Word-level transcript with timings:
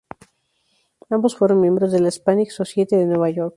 Ambos 1.11 1.35
fueron 1.35 1.61
miembros 1.61 1.91
de 1.91 1.99
la 1.99 2.07
Hispanic 2.07 2.49
Society 2.49 2.95
de 2.95 3.05
Nueva 3.05 3.29
York. 3.29 3.49